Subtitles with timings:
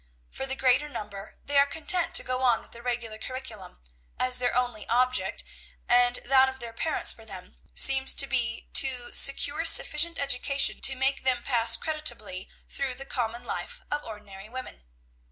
[0.31, 3.81] For the greater number, they are content to go on with the regular curriculum;
[4.19, 5.43] as their only object,
[5.87, 10.95] and that of their parents for them, seems to be to secure sufficient education to
[10.95, 14.81] make them pass creditably through the common life of ordinary women.